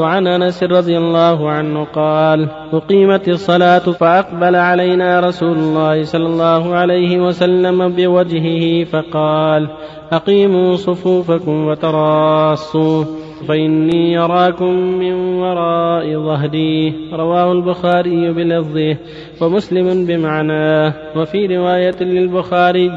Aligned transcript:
وعن 0.00 0.26
انس 0.26 0.62
رضي 0.62 0.98
الله 0.98 1.50
عنه 1.50 1.84
قال 1.84 2.48
أقيمت 2.72 3.28
الصلاة 3.28 3.78
فأقبل 3.78 4.56
علينا 4.56 5.20
رسول 5.20 5.58
الله 5.58 6.02
صلى 6.02 6.26
الله 6.26 6.74
عليه 6.74 7.20
وسلم 7.20 7.88
بوجهه 7.88 8.84
فقال 8.84 9.68
أقيموا 10.12 10.76
صفوفكم 10.76 11.66
وتراصوا 11.66 13.04
فإني 13.48 14.18
اراكم 14.18 14.72
من 14.74 15.12
وراء 15.14 16.14
ظهري 16.14 16.94
رواه 17.12 17.52
البخاري 17.52 18.32
بلفظه 18.32 18.96
ومسلم 19.40 20.06
بمعناه 20.06 20.94
وفي 21.16 21.46
رواية 21.46 22.02
للبخاري 22.02 22.90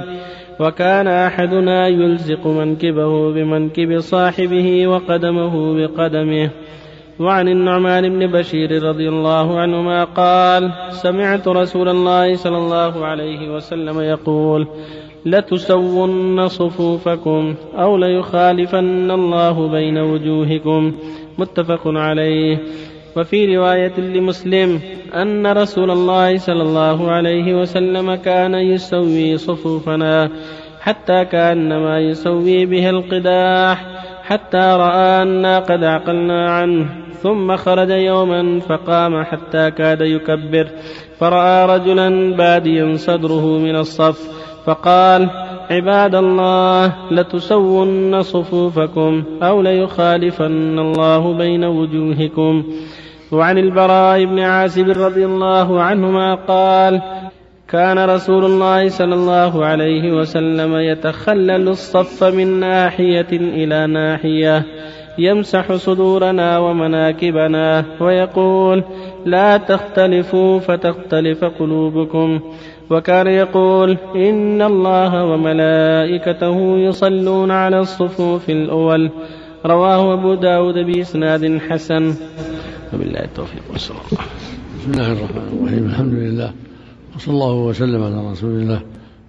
وكان 0.59 1.07
أحدنا 1.07 1.87
يلزق 1.87 2.47
منكبه 2.47 3.33
بمنكب 3.33 3.99
صاحبه 3.99 4.87
وقدمه 4.87 5.73
بقدمه 5.73 6.49
وعن 7.19 7.47
النعمان 7.47 8.09
بن 8.09 8.27
بشير 8.27 8.83
رضي 8.83 9.09
الله 9.09 9.59
عنهما 9.59 10.03
قال 10.03 10.71
سمعت 10.89 11.47
رسول 11.47 11.89
الله 11.89 12.35
صلى 12.35 12.57
الله 12.57 13.05
عليه 13.05 13.55
وسلم 13.55 14.01
يقول 14.01 14.67
لتسون 15.25 16.47
صفوفكم 16.47 17.55
أو 17.75 17.97
ليخالفن 17.97 19.11
الله 19.11 19.67
بين 19.67 19.97
وجوهكم. 19.97 20.93
متفق 21.37 21.81
عليه. 21.85 22.57
وفي 23.17 23.57
رواية 23.57 23.99
لمسلم 23.99 24.79
أن 25.13 25.47
رسول 25.47 25.91
الله 25.91 26.37
صلى 26.37 26.61
الله 26.61 27.11
عليه 27.11 27.61
وسلم 27.61 28.15
كان 28.15 28.53
يسوي 28.53 29.37
صفوفنا 29.37 30.29
حتى 30.81 31.25
كأنما 31.25 31.99
يسوي 31.99 32.65
بها 32.65 32.89
القداح. 32.89 33.92
حتى 34.23 34.57
رأى 34.57 35.21
أنا 35.21 35.59
قد 35.59 35.83
عقلنا 35.83 36.51
عنه 36.51 36.85
ثم 37.13 37.55
خرج 37.55 37.89
يوما 37.89 38.59
فقام 38.59 39.23
حتى 39.23 39.71
كاد 39.71 40.01
يكبر. 40.01 40.67
فرأى 41.19 41.65
رجلا 41.65 42.35
باديا 42.35 42.95
صدره 42.95 43.45
من 43.57 43.75
الصف 43.75 44.19
فقال 44.65 45.29
عباد 45.71 46.15
الله 46.15 46.93
لتسون 47.11 48.21
صفوفكم 48.21 49.23
أو 49.43 49.61
ليخالفن 49.61 50.79
الله 50.79 51.37
بين 51.37 51.63
وجوهكم. 51.63 52.63
وعن 53.31 53.57
البراء 53.57 54.25
بن 54.25 54.39
عازب 54.39 54.89
رضي 54.89 55.25
الله 55.25 55.81
عنهما 55.81 56.35
قال 56.35 57.01
كان 57.69 58.09
رسول 58.09 58.45
الله 58.45 58.89
صلى 58.89 59.15
الله 59.15 59.65
عليه 59.65 60.11
وسلم 60.11 60.75
يتخلل 60.75 61.69
الصف 61.69 62.23
من 62.23 62.59
ناحية 62.59 63.31
إلى 63.31 63.87
ناحية 63.87 64.65
يمسح 65.19 65.73
صدورنا 65.73 66.57
ومناكبنا 66.59 67.85
ويقول 68.01 68.83
لا 69.25 69.57
تختلفوا 69.57 70.59
فتختلف 70.59 71.43
قلوبكم 71.43 72.39
وكان 72.89 73.27
يقول 73.27 73.97
إن 74.15 74.61
الله 74.61 75.23
وملائكته 75.23 76.77
يصلون 76.77 77.51
على 77.51 77.79
الصفوف 77.79 78.49
الأول 78.49 79.11
رواه 79.65 80.13
أبو 80.13 80.33
داود 80.33 80.75
بإسناد 80.75 81.57
حسن. 81.69 82.13
وبالله 82.93 83.23
التوفيق 83.23 83.63
والسلام 83.71 83.99
بسم 84.79 84.91
الله 84.91 85.11
الرحمن 85.11 85.59
الرحيم. 85.59 85.85
الحمد 85.85 86.13
لله. 86.13 86.51
وصلى 87.15 87.33
الله 87.33 87.53
وسلم 87.53 88.03
على 88.03 88.31
رسول 88.31 88.61
الله 88.61 88.81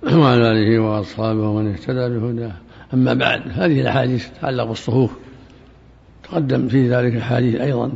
وعلى 0.21 0.53
آله 0.53 0.79
وأصحابه 0.79 1.49
ومن 1.49 1.73
اهتدى 1.73 2.19
بهداه. 2.19 2.53
أما 2.95 3.15
بعد 3.15 3.43
هذه 3.51 3.81
الأحاديث 3.81 4.29
تتعلق 4.31 4.65
بالصفوف. 4.65 5.11
تقدم 6.25 6.69
في 6.69 6.91
ذلك 6.91 7.21
حديث 7.21 7.61
أيضا. 7.61 7.93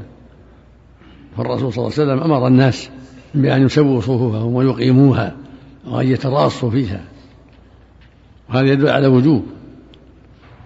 فالرسول 1.37 1.73
صلى 1.73 1.87
الله 1.87 1.99
عليه 1.99 2.13
وسلم 2.13 2.33
أمر 2.33 2.47
الناس 2.47 2.91
بأن 3.35 3.63
يسووا 3.63 4.01
صفوفهم 4.01 4.55
ويقيموها 4.55 5.37
وأن 5.91 6.07
يتراصوا 6.07 6.71
فيها. 6.71 7.05
وهذا 8.51 8.67
يدل 8.67 8.89
على 8.89 9.07
وجوب 9.07 9.47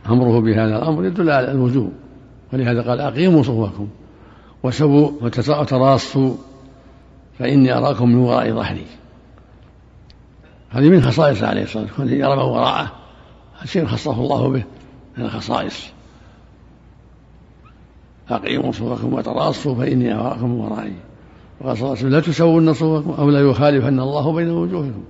أمره 0.08 0.40
بهذا 0.40 0.76
الأمر 0.76 1.04
يدل 1.04 1.30
على 1.30 1.50
الوجوب. 1.50 1.92
ولهذا 2.52 2.82
قال 2.82 3.00
أقيموا 3.00 3.42
صفوفكم 3.42 3.88
وسووا 4.62 5.10
وتراصوا 5.20 6.34
فإني 7.38 7.78
أراكم 7.78 8.08
من 8.08 8.16
وراء 8.16 8.52
ظهري. 8.52 8.86
هذه 10.72 10.88
من 10.88 11.02
خصائص 11.02 11.42
عليه 11.42 11.62
الصلاة 11.62 11.82
والسلام. 11.84 12.08
يرى 12.08 12.36
من 12.36 12.42
وراءه. 12.42 12.92
شيء 13.64 13.86
خصه 13.86 14.20
الله 14.20 14.48
به 14.48 14.64
من 15.18 15.24
الخصائص. 15.24 15.86
أقيموا 18.30 18.72
صفوفكم 18.72 19.12
وتراصوا 19.12 19.74
فإني 19.74 20.14
أراكم 20.14 20.54
ورائي 20.54 20.96
وقال 21.60 21.76
صلى 21.76 21.84
الله 21.84 21.96
عليه 21.96 22.00
وسلم 22.00 22.10
لا 22.10 22.20
تسوون 22.20 22.72
صفوفكم 22.72 23.10
أو 23.10 23.30
لا 23.30 23.40
يخالفن 23.40 24.00
الله 24.00 24.32
بين 24.32 24.50
وجوهكم. 24.50 25.04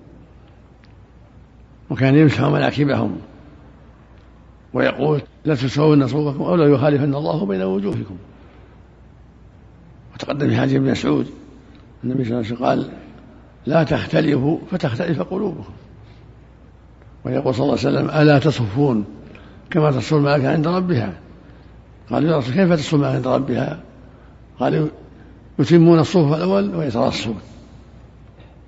وكان 1.91 2.17
يمسح 2.17 2.41
مناكبهم. 2.41 3.19
ويقول 4.75 5.21
لا 5.45 5.55
تسوون 5.55 6.07
صفوفكم 6.07 6.43
أو 6.43 6.55
لا 6.55 6.67
يخالفن 6.67 7.15
الله 7.15 7.47
بين 7.47 7.63
وجوهكم. 7.63 8.17
وتقدم 10.15 10.49
في 10.49 10.57
حديث 10.57 10.77
ابن 10.77 10.91
مسعود. 10.91 11.27
النبي 12.05 12.25
صلى 12.25 12.33
الله 12.33 12.47
عليه 12.47 12.55
وسلم 12.55 12.67
قال 12.67 12.91
لا 13.67 13.85
تختلفوا 13.85 14.59
فتختلف 14.71 15.23
قلوبكم 15.23 15.73
ويقول 17.25 17.55
صلى 17.55 17.65
الله 17.65 17.79
عليه 17.79 17.89
وسلم 17.89 18.11
ألا 18.21 18.39
تصفون 18.39 19.05
كما 19.71 19.91
تصف 19.91 20.15
الملائكة 20.15 20.53
عند 20.53 20.67
ربها؟ 20.67 21.13
قالوا 22.11 22.31
يا 22.31 22.37
رسول 22.37 22.55
كيف 22.55 22.73
تصوم 22.73 23.05
عند 23.05 23.27
ربها؟ 23.27 23.81
قالوا 24.61 24.89
يتمون 25.59 25.99
الصف 25.99 26.33
الأول 26.33 26.75
ويترصون 26.75 27.39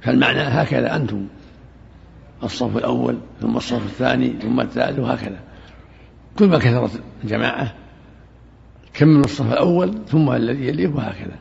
فالمعنى 0.01 0.41
هكذا 0.41 0.97
أنتم 0.97 1.27
الصف 2.43 2.77
الأول 2.77 3.19
ثم 3.41 3.57
الصف 3.57 3.87
الثاني 3.87 4.35
ثم 4.43 4.61
الثالث 4.61 4.99
وهكذا. 4.99 5.41
كل 6.39 6.47
ما 6.47 6.59
كثرت 6.59 7.01
الجماعة 7.25 7.75
كملوا 8.95 9.25
الصف 9.25 9.53
الأول 9.53 9.99
ثم 10.09 10.31
الذي 10.31 10.67
يليه 10.67 10.89
وهكذا. 10.89 11.37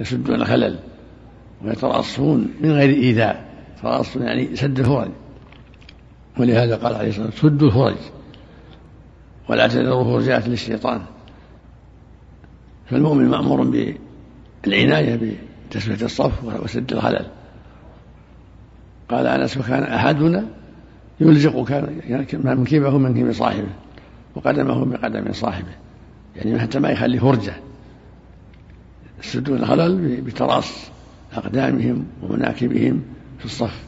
يسدون 0.00 0.44
خلل 0.44 0.78
ويتراصون 1.64 2.54
من 2.60 2.70
غير 2.72 2.90
إيذاء. 2.90 3.44
تراصون 3.82 4.22
يعني 4.22 4.56
سد 4.56 4.78
الفرج. 4.78 5.10
ولهذا 6.38 6.76
قال 6.76 6.94
عليه 6.94 7.08
الصلاة 7.08 7.26
والسلام 7.26 7.52
سدوا 7.52 7.68
الفرج. 7.68 7.96
ولا 9.48 9.66
تذروا 9.66 10.04
فرجات 10.04 10.48
للشيطان. 10.48 11.00
فالمؤمن 12.90 13.28
مأمور 13.28 13.88
بالعناية 14.64 15.36
بتسوية 15.70 16.02
الصف 16.02 16.44
وسد 16.44 16.92
الخلل. 16.92 17.26
قال 19.08 19.26
أنس 19.26 19.56
وكان 19.56 19.82
أحدنا 19.82 20.44
يلزق 21.20 21.64
كان 21.64 22.00
منكبه 22.44 22.98
من 22.98 23.14
كيب 23.14 23.32
صاحبه 23.32 23.68
وقدمه 24.34 24.84
بقدم 24.84 25.32
صاحبه. 25.32 25.74
يعني 26.36 26.60
حتى 26.60 26.78
ما 26.78 26.90
يخلي 26.90 27.18
فرجة. 27.18 27.54
يسدون 29.24 29.58
الخلل 29.58 30.20
بتراص. 30.20 30.93
أقدامهم 31.36 32.06
ومناكبهم 32.22 33.02
في 33.38 33.44
الصف. 33.44 33.84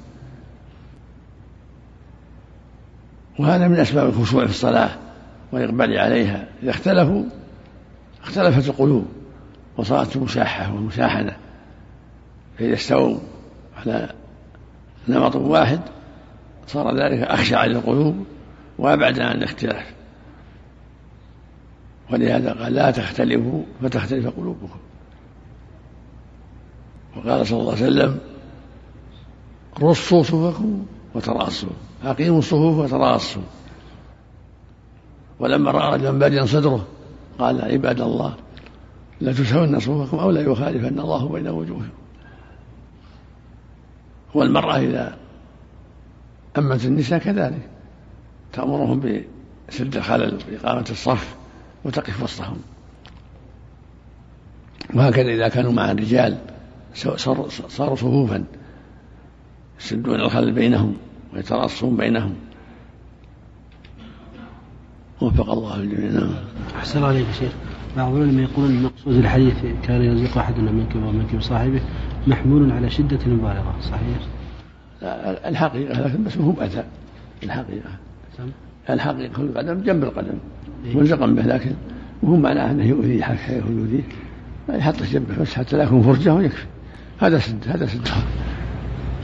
وهذا 3.38 3.68
من 3.68 3.76
أسباب 3.76 4.08
الخشوع 4.08 4.44
في 4.44 4.50
الصلاة 4.50 4.90
والإقبال 5.52 5.98
عليها. 5.98 6.48
إذا 6.62 6.70
اختلفوا 6.70 7.24
اختلفت 8.22 8.68
القلوب 8.68 9.06
وصارت 9.76 10.16
مشاحة 10.16 10.74
ومشاحنة. 10.74 11.36
فإذا 12.58 12.74
استووا 12.74 13.18
على 13.76 14.08
نمط 15.08 15.36
واحد 15.36 15.80
صار 16.66 16.96
ذلك 16.96 17.22
أخشع 17.22 17.64
للقلوب 17.64 18.26
وأبعد 18.78 19.20
عن 19.20 19.36
الاختلاف. 19.36 19.94
ولهذا 22.12 22.52
قال 22.52 22.72
لا 22.72 22.90
تختلفوا 22.90 23.62
فتختلف 23.82 24.26
قلوبكم. 24.26 24.78
وقال 27.16 27.46
صلى 27.46 27.60
الله 27.60 27.72
عليه 27.72 27.82
وسلم 27.82 28.18
رصوا 29.82 30.22
صفوفكم 30.22 30.86
وتراصوا 31.14 31.70
أقيموا 32.04 32.38
الصفوف 32.38 32.78
وتراصوا. 32.78 33.42
ولما 35.38 35.70
رأى 35.70 35.94
رجلا 35.94 36.18
باديا 36.18 36.44
صدره 36.46 36.86
قال 37.38 37.62
عباد 37.62 38.00
الله 38.00 38.34
لا 39.20 39.32
تسهون 39.32 39.80
صفوفكم 39.80 40.18
أو 40.18 40.30
لا 40.30 40.40
يخالفن 40.40 41.00
الله 41.00 41.28
بين 41.28 41.48
وجوهكم. 41.48 41.88
والمرأة 44.34 44.76
إذا 44.76 45.16
أمت 46.58 46.84
النساء 46.84 47.18
كذلك 47.18 47.68
تأمرهم 48.52 49.22
بسد 49.68 49.96
الخلل 49.96 50.38
وإقامة 50.48 50.86
الصف 50.90 51.36
وتقف 51.84 52.22
وسطهم. 52.22 52.58
وهكذا 54.94 55.34
إذا 55.34 55.48
كانوا 55.48 55.72
مع 55.72 55.90
الرجال 55.90 56.38
صاروا 56.96 57.48
صفوفا 57.96 58.44
يسدون 59.80 60.20
الخلل 60.20 60.52
بينهم 60.52 60.96
ويتراصون 61.34 61.96
بينهم. 61.96 62.34
وفق 65.20 65.50
الله 65.50 65.76
الجميع 65.76 66.10
نعم. 66.10 66.34
أحسن 66.76 67.02
عليك 67.04 67.26
شيخ. 67.38 67.52
بعض 67.96 68.14
العلماء 68.14 68.44
يقولون 68.50 68.82
مقصود 68.82 69.14
الحديث 69.14 69.54
كان 69.82 70.02
يزيق 70.02 70.38
أحدنا 70.38 70.70
منكب 70.70 71.02
ومنكب 71.02 71.40
صاحبه 71.40 71.80
محمول 72.26 72.72
على 72.72 72.90
شدة 72.90 73.18
المبالغة 73.26 73.74
صحيح؟ 73.82 74.18
لا 75.02 75.48
الحقيقة 75.48 76.06
لكن 76.06 76.24
بس 76.24 76.38
هو 76.38 76.52
أتى 76.60 76.84
الحقيقة. 77.42 77.90
سم. 78.36 78.50
الحقيقة 78.90 79.42
القدم 79.42 79.80
جنب 79.80 80.04
القدم. 80.04 80.38
إيه؟ 80.84 80.96
ملزقا 80.96 81.26
به 81.26 81.42
لكن 81.42 81.70
وهو 82.22 82.36
معناه 82.36 82.70
أنه 82.70 82.84
يؤذيه 82.84 83.22
حتى 83.22 83.56
يؤذيه. 83.58 84.02
يحط 84.68 85.02
جنبه 85.02 85.38
بس 85.40 85.54
حتى 85.54 85.76
لا 85.76 85.84
يكون 85.84 86.02
فرجة 86.02 86.34
ويكفي. 86.34 86.66
هذا 87.18 87.38
سد 87.38 87.64
هذا 87.68 87.86
سد. 87.86 88.08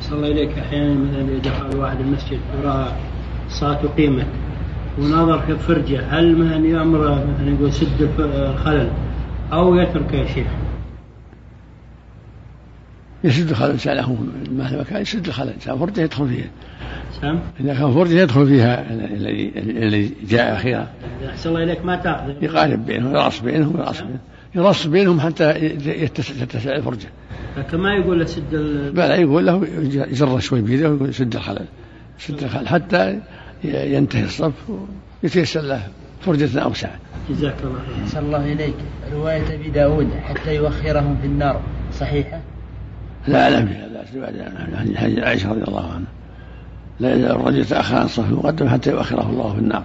صلى 0.00 0.16
الله 0.16 0.28
إليك. 0.28 0.58
أحيانا 0.58 0.94
مثلا 0.94 1.22
إذا 1.22 1.38
دخل 1.38 1.76
واحد 1.76 2.00
المسجد 2.00 2.38
ورأى 2.58 2.92
صلاة 3.48 3.80
قيمة 3.96 4.26
ونظر 4.98 5.38
في 5.38 5.56
فرجة 5.56 6.00
هل 6.08 6.38
مثلا 6.38 6.66
يأمر 6.66 6.98
مثلا 7.14 7.50
يقول 7.54 7.72
سد 7.72 8.10
الخلل 8.18 8.90
أو 9.52 9.74
يترك 9.74 10.14
يا 10.14 10.26
شيخ؟ 10.26 10.46
يسد 13.24 13.50
الخلل 13.50 13.80
سأله 13.80 14.16
ما 14.50 14.80
مكان 14.80 15.02
يسد 15.02 15.26
الخلل. 15.26 15.54
إذا 15.66 15.76
فرجة 15.76 16.00
يدخل 16.00 16.28
فيها. 16.28 16.50
سام؟ 17.20 17.40
إذا 17.60 17.74
كان 17.74 17.92
فرجة 17.92 18.20
يدخل 18.20 18.46
فيها 18.46 18.92
الذي 18.92 19.52
الذي 19.56 20.14
جاء 20.28 20.56
أخيرا. 20.56 20.86
أحسن 21.28 21.48
الله 21.48 21.62
إليك. 21.62 21.84
ما 21.84 21.96
تأخذ؟ 21.96 22.42
يقارب 22.42 22.86
بينهم 22.86 23.14
يرص 23.14 23.40
بينهم 23.40 23.76
يرص 23.76 24.00
بينهم 24.00 24.18
يرص 24.54 24.86
بينهم 24.86 25.20
حتى 25.20 25.52
تتسع 26.40 26.76
الفرجة 26.76 27.08
لكن 27.58 27.78
ما 27.78 27.94
يقول 27.94 28.18
له 28.18 28.24
سد 28.24 28.50
بلى 28.94 29.20
يقول 29.20 29.46
له 29.46 29.66
يجر 29.84 30.38
شوي 30.38 30.60
بيده 30.60 30.90
ويقول 30.90 31.14
سد 31.14 31.36
الخلل 31.36 31.66
سد 32.18 32.42
الخلل 32.42 32.68
حتى 32.68 33.20
ينتهي 33.64 34.24
الصف 34.24 34.52
ويتيسر 35.22 35.60
له 35.60 35.88
فرجة 36.20 36.60
أوسع 36.60 36.90
جزاك 37.30 37.54
الله 37.64 37.78
خير 37.78 38.04
أحسن 38.04 38.18
الله 38.18 38.52
إليك 38.52 38.74
رواية 39.12 39.54
أبي 39.54 39.70
داود 39.70 40.08
حتى 40.22 40.54
يوخرهم 40.54 41.16
في 41.20 41.26
النار 41.26 41.60
صحيحة؟ 41.92 42.40
لا 43.28 43.50
لا 43.50 43.60
لا 43.60 44.98
حديث 45.00 45.18
عائشة 45.18 45.50
رضي 45.50 45.62
الله 45.62 45.92
عنها 45.92 46.08
لا 47.00 47.14
يزال 47.14 47.30
الرجل 47.30 47.58
يتأخر 47.58 47.96
عن 47.96 48.04
الصف 48.04 48.30
المقدم 48.30 48.68
حتى 48.68 48.90
يؤخره 48.90 49.30
الله 49.30 49.52
في 49.52 49.58
النار 49.58 49.84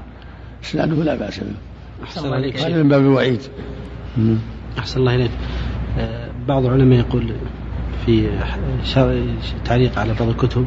إسناده 0.64 0.96
لا 0.96 1.16
بأس 1.16 1.40
به 1.40 1.46
أحسن 2.04 2.26
الله 2.26 2.38
إليك 2.38 2.58
هذا 2.58 2.84
من 2.84 2.90
باب 2.90 3.02
الوعيد 3.02 3.42
أحسن 4.80 5.00
الله 5.00 5.16
إليك. 5.16 5.32
بعض 6.48 6.66
العلماء 6.66 7.00
يقول 7.00 7.32
في 8.06 8.30
تعليق 9.66 10.00
على 10.00 10.14
بعض 10.14 10.30
الكتب 10.30 10.66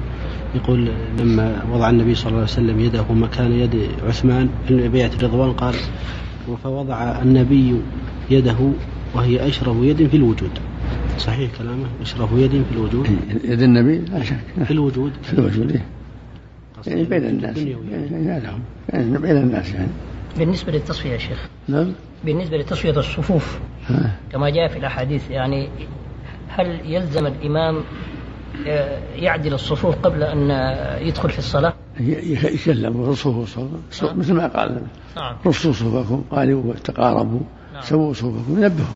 يقول 0.54 0.88
لما 1.18 1.64
وضع 1.72 1.90
النبي 1.90 2.14
صلى 2.14 2.26
الله 2.26 2.40
عليه 2.40 2.50
وسلم 2.52 2.80
يده 2.80 3.12
مكان 3.12 3.52
يد 3.52 3.88
عثمان 4.08 4.48
في 4.68 4.88
بيعة 4.88 5.10
الرضوان 5.18 5.52
قال 5.52 5.74
فوضع 6.64 7.22
النبي 7.22 7.74
يده 8.30 8.56
وهي 9.14 9.48
أشرف 9.48 9.76
يد 9.82 10.06
في 10.08 10.16
الوجود. 10.16 10.50
صحيح 11.18 11.50
كلامه؟ 11.58 11.86
أشرف 12.02 12.32
يد 12.32 12.50
في 12.50 12.72
الوجود. 12.72 13.06
يد 13.44 13.62
النبي؟ 13.62 13.98
لا 13.98 14.24
شك. 14.24 14.36
في 14.64 14.70
الوجود. 14.70 15.12
في 15.22 15.32
الوجود 15.32 15.70
إيه. 15.70 15.84
يعني 16.86 17.04
بين 17.04 17.24
الناس. 17.24 17.58
بين 19.18 19.36
الناس 19.36 19.74
يعني. 19.74 19.88
بالنسبة 20.38 20.72
للتصفية 20.72 21.10
يا 21.10 21.18
شيخ 21.18 21.48
نعم. 21.70 21.93
بالنسبة 22.25 22.56
لتصفية 22.56 22.90
الصفوف 22.90 23.61
كما 24.32 24.50
جاء 24.50 24.69
في 24.69 24.78
الأحاديث 24.78 25.31
يعني 25.31 25.69
هل 26.49 26.81
يلزم 26.84 27.26
الإمام 27.26 27.82
آه، 28.67 28.99
يعدل 29.17 29.55
الصفوف 29.55 29.94
قبل 29.96 30.22
أن 30.22 30.50
يدخل 31.06 31.31
في 31.31 31.38
الصلاة؟ 31.38 31.75
يسلم 32.00 33.02
رصوا 33.02 33.44
مثل 34.02 34.32
ما 34.32 34.46
قال 34.46 34.82
نعم. 35.17 35.37
رصوا 35.46 35.72
صفوفكم 35.72 36.25
قالوا 36.31 36.75
تقاربوا 36.75 37.40
نعم. 37.72 37.82
سووا 37.82 38.12
صفوفكم 38.12 38.64
نبهوا. 38.64 38.87